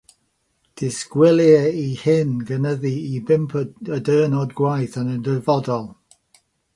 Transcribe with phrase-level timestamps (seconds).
[0.81, 3.67] Disgwylir i hyn gynyddu i bump y
[4.07, 5.87] diwrnod gwaith yn y dyfodol.